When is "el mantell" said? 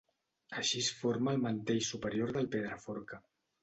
1.35-1.85